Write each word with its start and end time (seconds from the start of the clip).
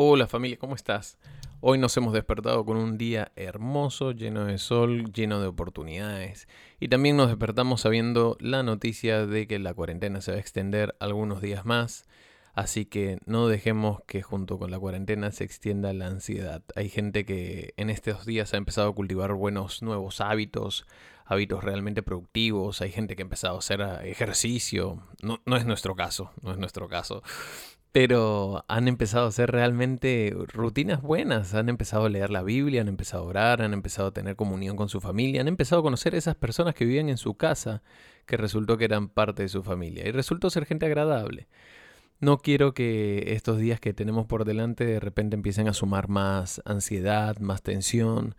Hola 0.00 0.28
familia, 0.28 0.56
¿cómo 0.60 0.76
estás? 0.76 1.18
Hoy 1.60 1.76
nos 1.76 1.96
hemos 1.96 2.12
despertado 2.12 2.64
con 2.64 2.76
un 2.76 2.98
día 2.98 3.32
hermoso, 3.34 4.12
lleno 4.12 4.44
de 4.44 4.58
sol, 4.58 5.12
lleno 5.12 5.40
de 5.40 5.48
oportunidades. 5.48 6.46
Y 6.78 6.86
también 6.86 7.16
nos 7.16 7.26
despertamos 7.26 7.80
sabiendo 7.80 8.36
la 8.38 8.62
noticia 8.62 9.26
de 9.26 9.48
que 9.48 9.58
la 9.58 9.74
cuarentena 9.74 10.20
se 10.20 10.30
va 10.30 10.36
a 10.36 10.40
extender 10.40 10.94
algunos 11.00 11.42
días 11.42 11.64
más. 11.64 12.06
Así 12.54 12.84
que 12.84 13.18
no 13.26 13.48
dejemos 13.48 14.00
que 14.06 14.22
junto 14.22 14.56
con 14.56 14.70
la 14.70 14.78
cuarentena 14.78 15.32
se 15.32 15.42
extienda 15.42 15.92
la 15.92 16.06
ansiedad. 16.06 16.62
Hay 16.76 16.90
gente 16.90 17.24
que 17.24 17.74
en 17.76 17.90
estos 17.90 18.24
días 18.24 18.54
ha 18.54 18.56
empezado 18.56 18.90
a 18.90 18.94
cultivar 18.94 19.32
buenos 19.32 19.82
nuevos 19.82 20.20
hábitos, 20.20 20.86
hábitos 21.24 21.64
realmente 21.64 22.04
productivos. 22.04 22.82
Hay 22.82 22.92
gente 22.92 23.16
que 23.16 23.22
ha 23.22 23.24
empezado 23.24 23.56
a 23.56 23.58
hacer 23.58 23.80
ejercicio. 24.04 25.02
No, 25.22 25.42
no 25.44 25.56
es 25.56 25.66
nuestro 25.66 25.96
caso, 25.96 26.30
no 26.40 26.52
es 26.52 26.58
nuestro 26.58 26.88
caso 26.88 27.24
pero 27.98 28.64
han 28.68 28.86
empezado 28.86 29.24
a 29.24 29.28
hacer 29.28 29.50
realmente 29.50 30.32
rutinas 30.52 31.02
buenas, 31.02 31.54
han 31.54 31.68
empezado 31.68 32.04
a 32.04 32.08
leer 32.08 32.30
la 32.30 32.44
Biblia, 32.44 32.80
han 32.80 32.86
empezado 32.86 33.24
a 33.24 33.26
orar, 33.26 33.60
han 33.60 33.72
empezado 33.72 34.06
a 34.06 34.12
tener 34.12 34.36
comunión 34.36 34.76
con 34.76 34.88
su 34.88 35.00
familia, 35.00 35.40
han 35.40 35.48
empezado 35.48 35.80
a 35.80 35.82
conocer 35.82 36.14
esas 36.14 36.36
personas 36.36 36.76
que 36.76 36.84
vivían 36.84 37.08
en 37.08 37.16
su 37.16 37.34
casa, 37.34 37.82
que 38.24 38.36
resultó 38.36 38.78
que 38.78 38.84
eran 38.84 39.08
parte 39.08 39.42
de 39.42 39.48
su 39.48 39.64
familia, 39.64 40.06
y 40.06 40.12
resultó 40.12 40.48
ser 40.48 40.64
gente 40.64 40.86
agradable. 40.86 41.48
No 42.20 42.38
quiero 42.38 42.72
que 42.72 43.32
estos 43.34 43.58
días 43.58 43.80
que 43.80 43.92
tenemos 43.92 44.26
por 44.26 44.44
delante 44.44 44.84
de 44.84 45.00
repente 45.00 45.34
empiecen 45.34 45.66
a 45.66 45.74
sumar 45.74 46.08
más 46.08 46.62
ansiedad, 46.64 47.36
más 47.40 47.62
tensión. 47.62 48.36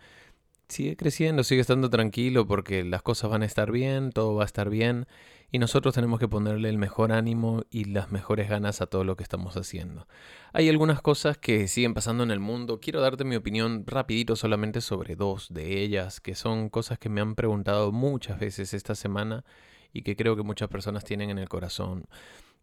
Sigue 0.69 0.95
creciendo, 0.95 1.43
sigue 1.43 1.61
estando 1.61 1.89
tranquilo 1.89 2.45
porque 2.47 2.83
las 2.83 3.01
cosas 3.01 3.31
van 3.31 3.41
a 3.41 3.45
estar 3.45 3.71
bien, 3.71 4.11
todo 4.11 4.35
va 4.35 4.43
a 4.43 4.45
estar 4.45 4.69
bien 4.69 5.07
y 5.51 5.57
nosotros 5.57 5.95
tenemos 5.95 6.19
que 6.19 6.27
ponerle 6.27 6.69
el 6.69 6.77
mejor 6.77 7.11
ánimo 7.11 7.63
y 7.71 7.85
las 7.85 8.11
mejores 8.11 8.49
ganas 8.49 8.79
a 8.79 8.85
todo 8.85 9.03
lo 9.03 9.17
que 9.17 9.23
estamos 9.23 9.57
haciendo. 9.57 10.07
Hay 10.53 10.69
algunas 10.69 11.01
cosas 11.01 11.39
que 11.39 11.67
siguen 11.67 11.95
pasando 11.95 12.23
en 12.23 12.29
el 12.29 12.39
mundo. 12.39 12.79
Quiero 12.79 13.01
darte 13.01 13.23
mi 13.23 13.35
opinión 13.35 13.83
rapidito 13.87 14.35
solamente 14.35 14.79
sobre 14.81 15.15
dos 15.15 15.51
de 15.51 15.81
ellas, 15.81 16.21
que 16.21 16.35
son 16.35 16.69
cosas 16.69 16.99
que 16.99 17.09
me 17.09 17.19
han 17.19 17.33
preguntado 17.33 17.91
muchas 17.91 18.39
veces 18.39 18.75
esta 18.75 18.93
semana 18.93 19.43
y 19.91 20.03
que 20.03 20.15
creo 20.15 20.35
que 20.35 20.43
muchas 20.43 20.69
personas 20.69 21.03
tienen 21.03 21.31
en 21.31 21.39
el 21.39 21.49
corazón. 21.49 22.05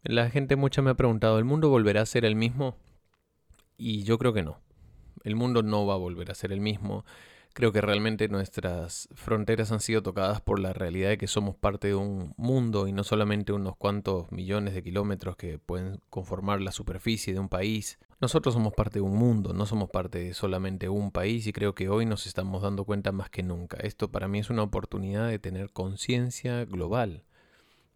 La 0.05 0.31
gente 0.31 0.55
mucha 0.55 0.81
me 0.81 0.91
ha 0.91 0.95
preguntado, 0.95 1.39
¿el 1.41 1.45
mundo 1.45 1.70
volverá 1.70 2.03
a 2.03 2.07
ser 2.07 2.25
el 2.25 2.37
mismo? 2.37 2.77
Y 3.77 4.05
yo 4.05 4.17
creo 4.17 4.33
que 4.33 4.45
no. 4.45 4.61
El 5.25 5.35
mundo 5.35 5.65
no 5.65 5.87
va 5.87 5.95
a 5.95 5.98
volver 5.98 6.31
a 6.31 6.37
ser 6.37 6.53
el 6.53 6.61
mismo. 6.61 7.05
Creo 7.57 7.73
que 7.73 7.81
realmente 7.81 8.29
nuestras 8.29 9.09
fronteras 9.15 9.73
han 9.73 9.81
sido 9.81 10.03
tocadas 10.03 10.43
por 10.43 10.59
la 10.59 10.75
realidad 10.75 11.09
de 11.09 11.17
que 11.17 11.27
somos 11.27 11.57
parte 11.57 11.89
de 11.89 11.95
un 11.95 12.35
mundo 12.37 12.87
y 12.87 12.93
no 12.93 13.03
solamente 13.03 13.55
unos 13.55 13.77
cuantos 13.79 14.31
millones 14.31 14.75
de 14.75 14.83
kilómetros 14.83 15.37
que 15.37 15.59
pueden 15.59 16.03
conformar 16.11 16.61
la 16.61 16.71
superficie 16.71 17.33
de 17.33 17.41
un 17.41 17.48
país. 17.48 17.98
Nosotros 18.21 18.53
somos 18.53 18.75
parte 18.75 18.98
de 18.98 19.05
un 19.05 19.17
mundo, 19.17 19.55
no 19.55 19.65
somos 19.65 19.89
parte 19.89 20.19
de 20.19 20.35
solamente 20.35 20.91
un 20.91 21.11
país 21.11 21.47
y 21.47 21.55
creo 21.55 21.75
que 21.75 21.89
hoy 21.89 22.05
nos 22.05 22.27
estamos 22.27 22.61
dando 22.61 22.85
cuenta 22.85 23.11
más 23.11 23.31
que 23.31 23.43
nunca. 23.43 23.79
Esto 23.79 24.13
para 24.13 24.29
mí 24.29 24.39
es 24.39 24.51
una 24.51 24.63
oportunidad 24.63 25.27
de 25.27 25.39
tener 25.39 25.73
conciencia 25.73 26.67
global. 26.67 27.25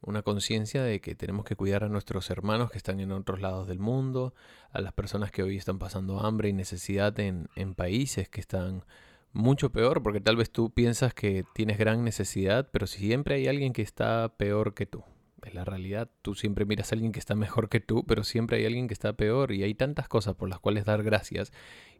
Una 0.01 0.23
conciencia 0.23 0.83
de 0.83 1.03
que 1.03 1.15
tenemos 1.15 1.45
que 1.45 1.57
cuidar 1.57 1.85
a 1.85 1.91
nuestros 1.91 2.31
hermanos 2.31 2.71
que 2.71 2.79
están 2.79 2.99
en 2.99 3.13
otros 3.13 3.43
lados 3.43 3.69
del 3.69 3.79
mundo, 3.79 4.33
a 4.71 4.81
las 4.81 4.95
personas 4.95 5.31
que 5.31 5.43
hoy 5.43 5.59
están 5.59 5.79
pasando 5.79 6.21
hambre 6.21 6.49
y 6.49 6.55
necesidad 6.55 7.21
en, 7.21 7.51
en 7.57 7.75
países 7.75 8.31
que 8.31 8.41
están 8.41 8.85
mucho 9.33 9.71
peor, 9.71 10.03
porque 10.03 10.21
tal 10.21 10.37
vez 10.37 10.51
tú 10.51 10.71
piensas 10.71 11.15
que 11.15 11.45
tienes 11.55 11.79
gran 11.79 12.05
necesidad, 12.05 12.69
pero 12.73 12.87
siempre 12.87 13.37
hay 13.37 13.49
alguien 13.49 13.73
que 13.73 13.83
está 13.83 14.37
peor 14.37 14.75
que 14.75 14.87
tú. 14.87 15.05
Es 15.43 15.55
la 15.55 15.65
realidad, 15.65 16.11
tú 16.21 16.35
siempre 16.35 16.67
miras 16.67 16.93
a 16.93 16.95
alguien 16.95 17.13
que 17.13 17.19
está 17.19 17.35
mejor 17.35 17.71
que 17.71 17.81
tú, 17.81 18.05
pero 18.05 18.25
siempre 18.25 18.59
hay 18.59 18.67
alguien 18.67 18.89
que 18.89 18.95
está 18.95 19.15
peor 19.15 19.53
y 19.53 19.63
hay 19.63 19.75
tantas 19.75 20.07
cosas 20.07 20.35
por 20.35 20.51
las 20.51 20.59
cuales 20.59 20.85
dar 20.85 21.03
gracias. 21.03 21.53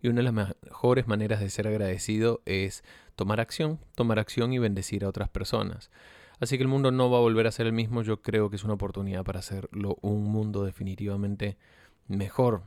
Y 0.03 0.09
una 0.09 0.19
de 0.19 0.31
las 0.31 0.35
mejores 0.35 1.07
maneras 1.07 1.41
de 1.41 1.49
ser 1.49 1.67
agradecido 1.67 2.43
es 2.45 2.85
tomar 3.17 3.41
acción, 3.41 3.81
tomar 3.95 4.19
acción 4.19 4.53
y 4.53 4.59
bendecir 4.59 5.05
a 5.05 5.09
otras 5.09 5.31
personas. 5.31 5.91
Así 6.39 6.57
que 6.57 6.63
el 6.63 6.69
mundo 6.69 6.91
no 6.91 7.11
va 7.11 7.19
a 7.19 7.23
volver 7.23 7.47
a 7.47 7.53
ser 7.53 7.67
el 7.67 7.73
mismo, 7.73 8.03
yo 8.03 8.21
creo 8.23 8.51
que 8.51 8.57
es 8.57 8.65
una 8.65 8.75
oportunidad 8.75 9.25
para 9.25 9.41
hacerlo 9.41 9.97
un 10.03 10.25
mundo 10.25 10.65
definitivamente 10.65 11.57
mejor. 12.09 12.63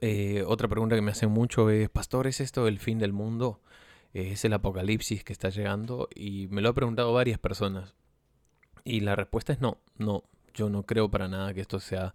Eh, 0.00 0.44
otra 0.46 0.68
pregunta 0.68 0.94
que 0.94 1.02
me 1.02 1.10
hacen 1.10 1.30
mucho 1.30 1.70
es, 1.70 1.88
Pastor, 1.88 2.26
¿es 2.26 2.40
esto 2.40 2.68
el 2.68 2.78
fin 2.78 2.98
del 2.98 3.12
mundo? 3.12 3.60
¿Es 4.12 4.44
el 4.44 4.52
apocalipsis 4.52 5.24
que 5.24 5.32
está 5.32 5.48
llegando? 5.50 6.08
Y 6.14 6.48
me 6.48 6.62
lo 6.62 6.70
ha 6.70 6.74
preguntado 6.74 7.12
varias 7.12 7.38
personas. 7.38 7.94
Y 8.84 9.00
la 9.00 9.16
respuesta 9.16 9.52
es 9.52 9.60
no, 9.60 9.78
no. 9.98 10.24
Yo 10.54 10.70
no 10.70 10.84
creo 10.84 11.10
para 11.10 11.28
nada 11.28 11.52
que 11.52 11.60
esto 11.60 11.80
sea 11.80 12.14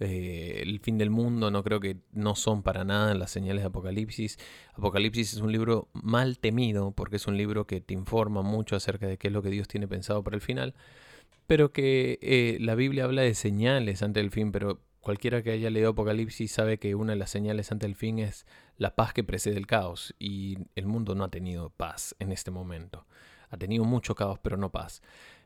eh, 0.00 0.60
el 0.62 0.78
fin 0.80 0.96
del 0.96 1.10
mundo, 1.10 1.50
no 1.50 1.64
creo 1.64 1.80
que 1.80 1.96
no 2.12 2.36
son 2.36 2.62
para 2.62 2.84
nada 2.84 3.14
las 3.14 3.30
señales 3.30 3.62
de 3.62 3.68
Apocalipsis. 3.68 4.38
Apocalipsis 4.74 5.34
es 5.34 5.40
un 5.40 5.52
libro 5.52 5.88
mal 5.92 6.38
temido 6.38 6.92
porque 6.92 7.16
es 7.16 7.26
un 7.26 7.36
libro 7.36 7.66
que 7.66 7.80
te 7.80 7.94
informa 7.94 8.42
mucho 8.42 8.76
acerca 8.76 9.06
de 9.06 9.18
qué 9.18 9.28
es 9.28 9.32
lo 9.32 9.42
que 9.42 9.50
Dios 9.50 9.68
tiene 9.68 9.88
pensado 9.88 10.22
para 10.22 10.36
el 10.36 10.40
final, 10.40 10.74
pero 11.46 11.72
que 11.72 12.18
eh, 12.22 12.58
la 12.60 12.74
Biblia 12.74 13.04
habla 13.04 13.22
de 13.22 13.34
señales 13.34 14.02
ante 14.02 14.20
el 14.20 14.30
fin, 14.30 14.52
pero 14.52 14.80
Cualquiera 15.08 15.42
que 15.42 15.52
haya 15.52 15.70
leído 15.70 15.92
Apocalipsis 15.92 16.52
sabe 16.52 16.76
que 16.76 16.94
una 16.94 17.14
de 17.14 17.18
las 17.18 17.30
señales 17.30 17.72
ante 17.72 17.86
el 17.86 17.94
fin 17.94 18.18
es 18.18 18.44
la 18.76 18.94
paz 18.94 19.14
que 19.14 19.24
precede 19.24 19.56
el 19.56 19.66
caos 19.66 20.14
y 20.18 20.58
el 20.74 20.84
mundo 20.84 21.14
no 21.14 21.24
ha 21.24 21.30
tenido 21.30 21.70
paz 21.70 22.14
en 22.18 22.30
este 22.30 22.50
momento. 22.50 23.06
Ha 23.48 23.56
tenido 23.56 23.86
mucho 23.86 24.14
caos 24.14 24.38
pero 24.42 24.58
no 24.58 24.70
paz. 24.70 25.00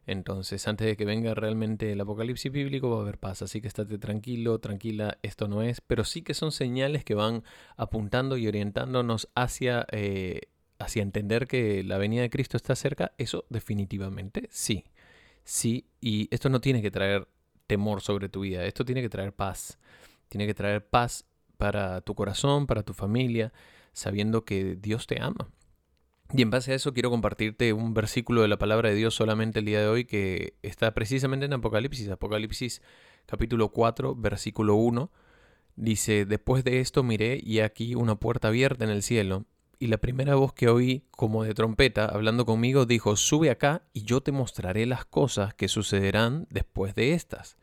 Entonces, 0.04 0.66
antes 0.66 0.88
de 0.88 0.96
que 0.96 1.04
venga 1.04 1.32
realmente 1.34 1.92
el 1.92 2.00
apocalipsis 2.00 2.50
bíblico, 2.50 2.90
va 2.90 2.98
a 2.98 3.00
haber 3.02 3.18
paz. 3.18 3.40
Así 3.42 3.60
que 3.60 3.68
estate 3.68 3.98
tranquilo, 3.98 4.58
tranquila, 4.58 5.18
esto 5.22 5.46
no 5.46 5.62
es. 5.62 5.80
Pero 5.80 6.02
sí 6.02 6.22
que 6.22 6.34
son 6.34 6.50
señales 6.50 7.04
que 7.04 7.14
van 7.14 7.44
apuntando 7.76 8.36
y 8.36 8.48
orientándonos 8.48 9.28
hacia, 9.36 9.86
eh, 9.92 10.40
hacia 10.80 11.04
entender 11.04 11.46
que 11.46 11.84
la 11.84 11.98
venida 11.98 12.22
de 12.22 12.30
Cristo 12.30 12.56
está 12.56 12.74
cerca. 12.74 13.12
Eso 13.16 13.44
definitivamente 13.48 14.48
sí. 14.50 14.86
Sí, 15.44 15.86
y 16.00 16.26
esto 16.34 16.48
no 16.48 16.60
tiene 16.60 16.82
que 16.82 16.90
traer 16.90 17.28
temor 17.72 18.02
sobre 18.02 18.28
tu 18.28 18.40
vida. 18.40 18.66
Esto 18.66 18.84
tiene 18.84 19.00
que 19.00 19.08
traer 19.08 19.32
paz. 19.32 19.78
Tiene 20.28 20.46
que 20.46 20.52
traer 20.52 20.86
paz 20.86 21.24
para 21.56 22.02
tu 22.02 22.14
corazón, 22.14 22.66
para 22.66 22.82
tu 22.82 22.92
familia, 22.92 23.50
sabiendo 23.94 24.44
que 24.44 24.76
Dios 24.76 25.06
te 25.06 25.22
ama. 25.22 25.48
Y 26.34 26.42
en 26.42 26.50
base 26.50 26.72
a 26.72 26.74
eso 26.74 26.92
quiero 26.92 27.08
compartirte 27.08 27.72
un 27.72 27.94
versículo 27.94 28.42
de 28.42 28.48
la 28.48 28.58
palabra 28.58 28.90
de 28.90 28.94
Dios 28.94 29.14
solamente 29.14 29.60
el 29.60 29.64
día 29.64 29.80
de 29.80 29.86
hoy 29.86 30.04
que 30.04 30.58
está 30.60 30.92
precisamente 30.92 31.46
en 31.46 31.54
Apocalipsis. 31.54 32.10
Apocalipsis 32.10 32.82
capítulo 33.24 33.70
4, 33.70 34.16
versículo 34.16 34.74
1. 34.74 35.10
Dice, 35.76 36.26
después 36.26 36.64
de 36.64 36.80
esto 36.80 37.02
miré 37.02 37.40
y 37.42 37.60
aquí 37.60 37.94
una 37.94 38.16
puerta 38.16 38.48
abierta 38.48 38.84
en 38.84 38.90
el 38.90 39.02
cielo 39.02 39.46
y 39.78 39.86
la 39.86 39.96
primera 39.96 40.34
voz 40.34 40.52
que 40.52 40.68
oí, 40.68 41.06
como 41.10 41.42
de 41.42 41.54
trompeta, 41.54 42.04
hablando 42.04 42.44
conmigo, 42.44 42.84
dijo, 42.84 43.16
sube 43.16 43.50
acá 43.50 43.82
y 43.92 44.02
yo 44.02 44.20
te 44.20 44.30
mostraré 44.30 44.84
las 44.84 45.06
cosas 45.06 45.54
que 45.54 45.66
sucederán 45.68 46.46
después 46.50 46.94
de 46.94 47.14
estas. 47.14 47.56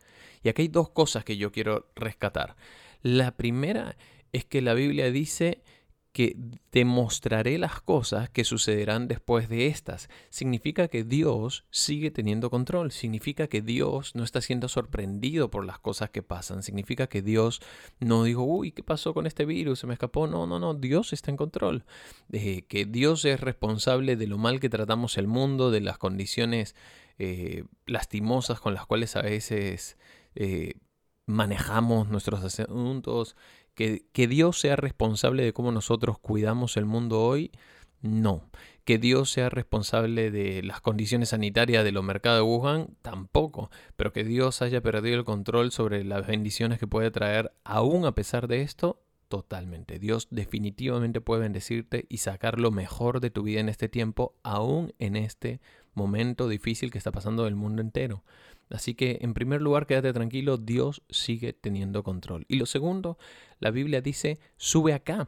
Y 0.43 0.49
aquí 0.49 0.63
hay 0.63 0.67
dos 0.67 0.89
cosas 0.89 1.23
que 1.23 1.37
yo 1.37 1.51
quiero 1.51 1.89
rescatar. 1.95 2.55
La 3.01 3.35
primera 3.35 3.97
es 4.31 4.45
que 4.45 4.61
la 4.61 4.73
Biblia 4.73 5.11
dice 5.11 5.63
que 6.11 6.35
te 6.71 6.85
mostraré 6.85 7.57
las 7.59 7.81
cosas 7.81 8.29
que 8.29 8.43
sucederán 8.43 9.07
después 9.07 9.47
de 9.47 9.67
estas. 9.67 10.09
Significa 10.29 10.87
que 10.87 11.03
Dios 11.03 11.65
sigue 11.69 12.09
teniendo 12.09 12.49
control, 12.49 12.91
significa 12.91 13.47
que 13.47 13.61
Dios 13.61 14.15
no 14.15 14.23
está 14.23 14.41
siendo 14.41 14.67
sorprendido 14.69 15.51
por 15.51 15.65
las 15.65 15.79
cosas 15.79 16.09
que 16.09 16.23
pasan, 16.23 16.63
significa 16.63 17.07
que 17.07 17.21
Dios 17.21 17.61
no 17.99 18.23
dijo, 18.23 18.43
uy, 18.43 18.71
¿qué 18.71 18.81
pasó 18.81 19.13
con 19.13 19.27
este 19.27 19.45
virus? 19.45 19.79
Se 19.79 19.87
me 19.87 19.93
escapó. 19.93 20.27
No, 20.27 20.47
no, 20.47 20.59
no, 20.59 20.73
Dios 20.73 21.13
está 21.13 21.29
en 21.29 21.37
control. 21.37 21.85
Eh, 22.31 22.63
que 22.67 22.85
Dios 22.85 23.23
es 23.25 23.39
responsable 23.39 24.15
de 24.15 24.27
lo 24.27 24.37
mal 24.37 24.59
que 24.59 24.69
tratamos 24.69 25.17
el 25.17 25.27
mundo, 25.27 25.69
de 25.69 25.81
las 25.81 25.99
condiciones 25.99 26.75
eh, 27.19 27.65
lastimosas 27.85 28.59
con 28.59 28.73
las 28.73 28.85
cuales 28.85 29.15
a 29.15 29.21
veces 29.21 29.97
eh, 30.35 30.73
manejamos 31.25 32.09
nuestros 32.09 32.43
asuntos, 32.43 33.35
que, 33.75 34.05
que 34.11 34.27
Dios 34.27 34.59
sea 34.59 34.75
responsable 34.75 35.43
de 35.43 35.53
cómo 35.53 35.71
nosotros 35.71 36.19
cuidamos 36.19 36.77
el 36.77 36.85
mundo 36.85 37.21
hoy, 37.21 37.51
no. 38.01 38.49
Que 38.85 38.97
Dios 38.97 39.29
sea 39.29 39.49
responsable 39.49 40.31
de 40.31 40.63
las 40.63 40.81
condiciones 40.81 41.29
sanitarias 41.29 41.83
de 41.83 41.91
los 41.91 42.03
mercados 42.03 42.39
de 42.39 42.43
Wuhan, 42.43 42.95
tampoco. 43.01 43.69
Pero 43.95 44.13
que 44.13 44.23
Dios 44.23 44.61
haya 44.61 44.81
perdido 44.81 45.17
el 45.17 45.25
control 45.25 45.71
sobre 45.71 46.03
las 46.03 46.25
bendiciones 46.25 46.79
que 46.79 46.87
puede 46.87 47.11
traer, 47.11 47.51
aún 47.63 48.05
a 48.05 48.15
pesar 48.15 48.47
de 48.47 48.61
esto, 48.61 49.01
totalmente. 49.27 49.99
Dios 49.99 50.27
definitivamente 50.31 51.21
puede 51.21 51.41
bendecirte 51.41 52.05
y 52.09 52.17
sacar 52.17 52.59
lo 52.59 52.71
mejor 52.71 53.19
de 53.19 53.29
tu 53.29 53.43
vida 53.43 53.59
en 53.59 53.69
este 53.69 53.89
tiempo, 53.89 54.33
aún 54.43 54.93
en 54.97 55.15
este 55.15 55.61
momento 55.93 56.47
difícil 56.47 56.89
que 56.89 56.97
está 56.97 57.11
pasando 57.11 57.47
el 57.47 57.55
mundo 57.55 57.81
entero. 57.81 58.23
Así 58.69 58.93
que, 58.93 59.19
en 59.21 59.33
primer 59.33 59.61
lugar, 59.61 59.87
quédate 59.87 60.13
tranquilo, 60.13 60.57
Dios 60.57 61.01
sigue 61.09 61.53
teniendo 61.53 62.03
control. 62.03 62.45
Y 62.47 62.57
lo 62.57 62.65
segundo, 62.65 63.17
la 63.59 63.71
Biblia 63.71 64.01
dice, 64.01 64.39
sube 64.57 64.93
acá. 64.93 65.27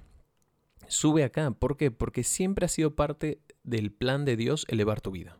Sube 0.87 1.23
acá. 1.23 1.51
¿Por 1.51 1.77
qué? 1.77 1.91
Porque 1.91 2.23
siempre 2.23 2.65
ha 2.65 2.69
sido 2.69 2.95
parte 2.95 3.39
del 3.63 3.91
plan 3.91 4.25
de 4.25 4.35
Dios 4.35 4.65
elevar 4.69 5.01
tu 5.01 5.11
vida. 5.11 5.39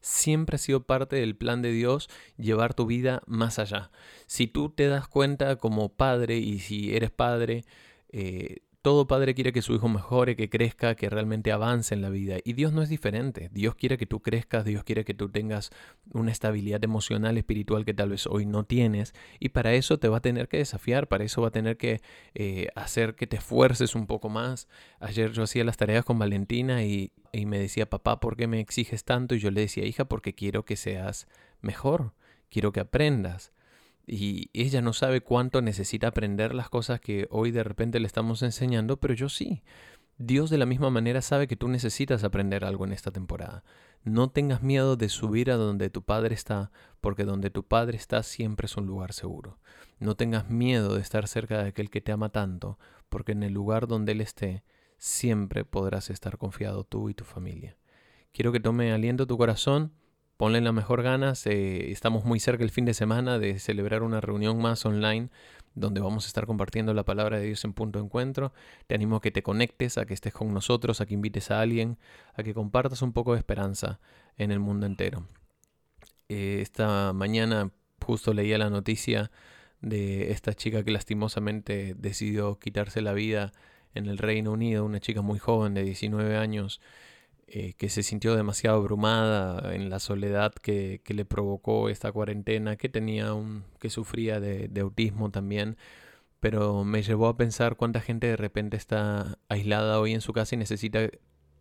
Siempre 0.00 0.56
ha 0.56 0.58
sido 0.58 0.84
parte 0.84 1.16
del 1.16 1.36
plan 1.36 1.60
de 1.60 1.72
Dios 1.72 2.08
llevar 2.36 2.72
tu 2.74 2.86
vida 2.86 3.22
más 3.26 3.58
allá. 3.58 3.90
Si 4.26 4.46
tú 4.46 4.70
te 4.70 4.86
das 4.86 5.08
cuenta 5.08 5.56
como 5.56 5.88
padre 5.88 6.38
y 6.38 6.60
si 6.60 6.94
eres 6.94 7.10
padre, 7.10 7.64
Eh, 8.10 8.60
todo 8.88 9.06
padre 9.06 9.34
quiere 9.34 9.52
que 9.52 9.60
su 9.60 9.74
hijo 9.74 9.86
mejore, 9.86 10.34
que 10.34 10.48
crezca, 10.48 10.94
que 10.94 11.10
realmente 11.10 11.52
avance 11.52 11.94
en 11.94 12.00
la 12.00 12.08
vida. 12.08 12.38
Y 12.42 12.54
Dios 12.54 12.72
no 12.72 12.80
es 12.80 12.88
diferente. 12.88 13.50
Dios 13.52 13.74
quiere 13.74 13.98
que 13.98 14.06
tú 14.06 14.20
crezcas, 14.20 14.64
Dios 14.64 14.82
quiere 14.82 15.04
que 15.04 15.12
tú 15.12 15.28
tengas 15.28 15.68
una 16.14 16.32
estabilidad 16.32 16.82
emocional, 16.82 17.36
espiritual 17.36 17.84
que 17.84 17.92
tal 17.92 18.08
vez 18.08 18.26
hoy 18.26 18.46
no 18.46 18.64
tienes. 18.64 19.12
Y 19.40 19.50
para 19.50 19.74
eso 19.74 19.98
te 19.98 20.08
va 20.08 20.16
a 20.16 20.20
tener 20.22 20.48
que 20.48 20.56
desafiar, 20.56 21.06
para 21.06 21.24
eso 21.24 21.42
va 21.42 21.48
a 21.48 21.50
tener 21.50 21.76
que 21.76 22.00
eh, 22.32 22.68
hacer 22.76 23.14
que 23.14 23.26
te 23.26 23.36
esfuerces 23.36 23.94
un 23.94 24.06
poco 24.06 24.30
más. 24.30 24.68
Ayer 25.00 25.32
yo 25.32 25.42
hacía 25.42 25.64
las 25.64 25.76
tareas 25.76 26.06
con 26.06 26.18
Valentina 26.18 26.82
y, 26.82 27.12
y 27.30 27.44
me 27.44 27.58
decía, 27.58 27.90
papá, 27.90 28.20
¿por 28.20 28.38
qué 28.38 28.46
me 28.46 28.58
exiges 28.58 29.04
tanto? 29.04 29.34
Y 29.34 29.38
yo 29.38 29.50
le 29.50 29.60
decía, 29.60 29.84
hija, 29.84 30.06
porque 30.06 30.34
quiero 30.34 30.64
que 30.64 30.76
seas 30.76 31.28
mejor, 31.60 32.14
quiero 32.48 32.72
que 32.72 32.80
aprendas 32.80 33.52
y 34.08 34.50
ella 34.54 34.80
no 34.80 34.92
sabe 34.92 35.20
cuánto 35.20 35.60
necesita 35.60 36.08
aprender 36.08 36.54
las 36.54 36.70
cosas 36.70 37.00
que 37.00 37.28
hoy 37.30 37.50
de 37.50 37.62
repente 37.62 38.00
le 38.00 38.06
estamos 38.06 38.42
enseñando, 38.42 38.98
pero 38.98 39.14
yo 39.14 39.28
sí. 39.28 39.62
Dios 40.16 40.50
de 40.50 40.58
la 40.58 40.66
misma 40.66 40.90
manera 40.90 41.22
sabe 41.22 41.46
que 41.46 41.56
tú 41.56 41.68
necesitas 41.68 42.24
aprender 42.24 42.64
algo 42.64 42.84
en 42.84 42.92
esta 42.92 43.12
temporada. 43.12 43.62
No 44.02 44.30
tengas 44.30 44.62
miedo 44.62 44.96
de 44.96 45.08
subir 45.08 45.50
a 45.50 45.56
donde 45.56 45.90
tu 45.90 46.02
Padre 46.02 46.34
está, 46.34 46.72
porque 47.00 47.24
donde 47.24 47.50
tu 47.50 47.64
Padre 47.64 47.96
está 47.96 48.22
siempre 48.22 48.66
es 48.66 48.76
un 48.76 48.86
lugar 48.86 49.12
seguro. 49.12 49.58
No 50.00 50.16
tengas 50.16 50.48
miedo 50.48 50.94
de 50.94 51.02
estar 51.02 51.28
cerca 51.28 51.62
de 51.62 51.68
aquel 51.68 51.90
que 51.90 52.00
te 52.00 52.10
ama 52.10 52.30
tanto, 52.30 52.78
porque 53.08 53.32
en 53.32 53.42
el 53.42 53.52
lugar 53.52 53.86
donde 53.86 54.12
Él 54.12 54.20
esté, 54.20 54.64
siempre 54.96 55.64
podrás 55.64 56.10
estar 56.10 56.38
confiado 56.38 56.82
tú 56.84 57.10
y 57.10 57.14
tu 57.14 57.24
familia. 57.24 57.76
Quiero 58.32 58.52
que 58.52 58.60
tome 58.60 58.92
aliento 58.92 59.26
tu 59.26 59.36
corazón 59.36 59.92
ponle 60.38 60.60
la 60.62 60.72
mejor 60.72 61.02
ganas. 61.02 61.46
Eh, 61.46 61.90
estamos 61.90 62.24
muy 62.24 62.40
cerca 62.40 62.64
el 62.64 62.70
fin 62.70 62.86
de 62.86 62.94
semana 62.94 63.38
de 63.38 63.58
celebrar 63.58 64.02
una 64.02 64.22
reunión 64.22 64.62
más 64.62 64.86
online 64.86 65.28
donde 65.74 66.00
vamos 66.00 66.24
a 66.24 66.28
estar 66.28 66.46
compartiendo 66.46 66.94
la 66.94 67.04
palabra 67.04 67.38
de 67.38 67.46
Dios 67.46 67.64
en 67.64 67.72
punto 67.74 67.98
de 67.98 68.06
encuentro. 68.06 68.52
Te 68.86 68.94
animo 68.94 69.16
a 69.16 69.20
que 69.20 69.32
te 69.32 69.42
conectes, 69.42 69.98
a 69.98 70.06
que 70.06 70.14
estés 70.14 70.32
con 70.32 70.54
nosotros, 70.54 71.00
a 71.00 71.06
que 71.06 71.14
invites 71.14 71.50
a 71.50 71.60
alguien, 71.60 71.98
a 72.34 72.42
que 72.42 72.54
compartas 72.54 73.02
un 73.02 73.12
poco 73.12 73.32
de 73.32 73.40
esperanza 73.40 74.00
en 74.36 74.52
el 74.52 74.60
mundo 74.60 74.86
entero. 74.86 75.26
Eh, 76.28 76.60
esta 76.62 77.12
mañana 77.12 77.72
justo 78.00 78.32
leía 78.32 78.58
la 78.58 78.70
noticia 78.70 79.32
de 79.80 80.30
esta 80.30 80.54
chica 80.54 80.84
que 80.84 80.92
lastimosamente 80.92 81.94
decidió 81.98 82.60
quitarse 82.60 83.02
la 83.02 83.12
vida 83.12 83.52
en 83.92 84.06
el 84.06 84.18
Reino 84.18 84.52
Unido, 84.52 84.84
una 84.84 85.00
chica 85.00 85.20
muy 85.20 85.40
joven 85.40 85.74
de 85.74 85.82
19 85.82 86.36
años 86.36 86.80
eh, 87.50 87.74
que 87.78 87.88
se 87.88 88.02
sintió 88.02 88.36
demasiado 88.36 88.76
abrumada 88.76 89.74
en 89.74 89.90
la 89.90 90.00
soledad 90.00 90.52
que, 90.52 91.00
le 91.06 91.24
provocó 91.24 91.88
esta 91.88 92.12
cuarentena, 92.12 92.76
que 92.76 92.88
tenía 92.88 93.32
un, 93.34 93.64
que 93.80 93.90
sufría 93.90 94.38
de, 94.40 94.68
de, 94.68 94.80
autismo 94.82 95.30
también, 95.30 95.78
pero 96.40 96.84
me 96.84 97.02
llevó 97.02 97.28
a 97.28 97.36
pensar 97.36 97.76
cuánta 97.76 98.00
gente 98.00 98.26
de 98.26 98.36
repente 98.36 98.76
está 98.76 99.38
aislada 99.48 99.98
hoy 100.00 100.12
en 100.12 100.20
su 100.20 100.32
casa 100.32 100.54
y 100.54 100.58
necesita 100.58 101.08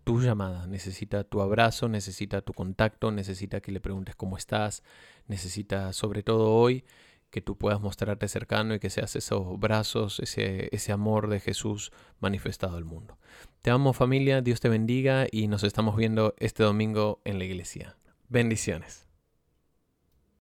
tu 0.04 0.22
llamada, 0.22 0.68
necesita 0.68 1.24
tu 1.24 1.42
abrazo, 1.42 1.90
necesita 1.90 2.42
tu 2.42 2.54
contacto, 2.54 3.12
necesita 3.12 3.62
que 3.62 3.72
le 3.72 3.82
preguntes 3.82 4.16
cómo 4.16 4.38
estás, 4.38 4.84
necesita 5.28 5.94
sobre 5.94 6.24
todo 6.24 6.54
hoy 6.54 6.86
que 7.30 7.42
tú 7.42 7.58
puedas 7.58 7.82
mostrarte 7.82 8.28
cercano 8.28 8.76
y 8.76 8.80
que 8.80 8.90
seas 8.90 9.16
esos 9.16 9.60
brazos, 9.60 10.20
ese, 10.20 10.70
ese 10.72 10.92
amor 10.92 11.30
de 11.30 11.40
Jesús 11.40 11.92
manifestado 12.20 12.78
al 12.78 12.86
mundo. 12.86 13.18
Te 13.62 13.72
amo 13.72 13.94
familia, 13.94 14.42
Dios 14.42 14.60
te 14.60 14.70
bendiga 14.70 15.28
y 15.32 15.48
nos 15.48 15.64
estamos 15.64 15.96
viendo 15.96 16.36
este 16.38 16.64
domingo 16.64 17.22
en 17.26 17.40
la 17.40 17.46
iglesia. 17.46 17.98
Bendiciones. 18.30 19.07